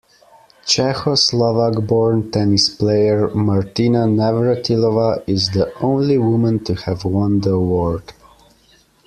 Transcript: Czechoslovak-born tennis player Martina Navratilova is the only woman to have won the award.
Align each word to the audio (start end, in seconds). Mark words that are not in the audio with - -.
Czechoslovak-born 0.65 2.31
tennis 2.31 2.71
player 2.75 3.27
Martina 3.35 4.07
Navratilova 4.07 5.21
is 5.27 5.51
the 5.51 5.71
only 5.79 6.17
woman 6.17 6.57
to 6.63 6.73
have 6.73 7.05
won 7.05 7.39
the 7.41 7.51
award. 7.51 8.11